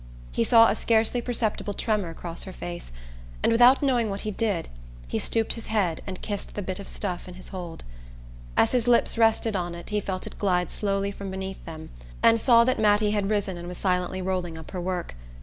He 0.31 0.43
saw 0.43 0.67
a 0.67 0.73
scarcely 0.73 1.21
perceptible 1.21 1.75
tremor 1.75 2.15
cross 2.15 2.41
her 2.45 2.51
face, 2.51 2.91
and 3.43 3.51
without 3.51 3.83
knowing 3.83 4.09
what 4.09 4.21
he 4.21 4.31
did 4.31 4.67
he 5.07 5.19
stooped 5.19 5.53
his 5.53 5.67
head 5.67 6.01
and 6.07 6.23
kissed 6.23 6.55
the 6.55 6.63
bit 6.63 6.79
of 6.79 6.87
stuff 6.87 7.27
in 7.27 7.35
his 7.35 7.49
hold. 7.49 7.83
As 8.57 8.71
his 8.71 8.87
lips 8.87 9.15
rested 9.19 9.55
on 9.55 9.75
it 9.75 9.91
he 9.91 10.01
felt 10.01 10.25
it 10.25 10.39
glide 10.39 10.71
slowly 10.71 11.11
from 11.11 11.29
beneath 11.29 11.63
them, 11.65 11.91
and 12.23 12.39
saw 12.39 12.63
that 12.63 12.79
Mattie 12.79 13.11
had 13.11 13.29
risen 13.29 13.59
and 13.59 13.67
was 13.67 13.77
silently 13.77 14.23
rolling 14.23 14.57
up 14.57 14.71
her 14.71 14.81
work. 14.81 15.13